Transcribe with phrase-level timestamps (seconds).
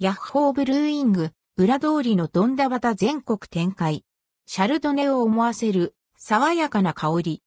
[0.00, 4.04] ヤッホーブルーイング、裏通りのドンダバタ全国展開。
[4.44, 7.42] シャルドネを思わせる、爽やかな香り。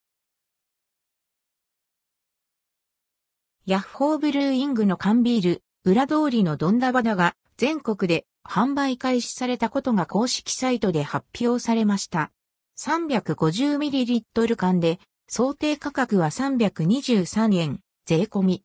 [3.66, 12.32] ヤッホーブルーイングの缶ビール、裏通りのドンダバタが全国で販売開始されたことが公式サイトで発表されました。
[12.80, 18.64] 350ml 缶で想定価格は323円、税込み。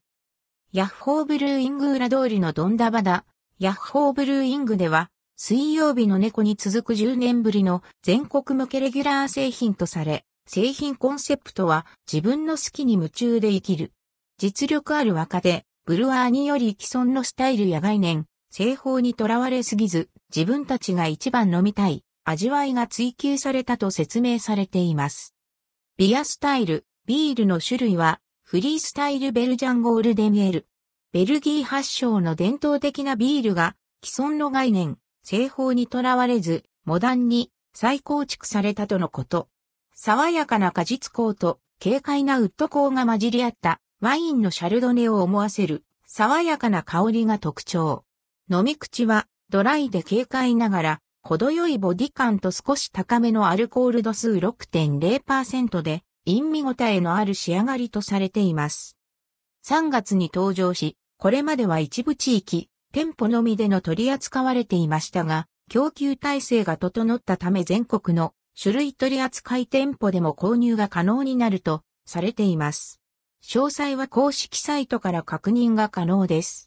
[0.72, 3.24] ヤッホーブルーイング裏通りのドンダバダ、
[3.62, 13.92] ヤッホーブルーイングでは、水曜日の猫に続く10年ぶりの全国向けレギュラー製品とされ、製品コンセプトは自分の好きに夢中で生きる。
[14.36, 25.36] 実力ある若手、ブルワーにより既存のスタイルや概念、製法にとらわれすぎず、自分たちが一番飲みたい、味わいが追求されたと説明されています。
[25.96, 30.66] ビアスタイル、ビールの種類は、フリースタイルベルジャンゴールデンエール。
[31.12, 39.48] ベルギー発祥の伝統的なビールが既存の概念、製法にとらわれず、モダンに再構築されたとのこと。
[39.92, 48.06] 爽やかな果実香と軽快なウッド香が混じり合ったワインのシャルドネを思わせる爽やかな香りが特徴。
[48.50, 58.96] 飲み口はドライで軽快ながら程よいボディ感と少し高めのアルコール度数6.0%で陰味応えのある仕上がりとされています。
[59.66, 73.00] 3月に登場し、これまでは一部地域、店舗のみでの取り扱われていましたが、供給体制が整ったため全国の種類取扱い店舗でも購入が可能になるとされています。
[73.40, 76.60] 詳細は公式サイトから確認が可能です。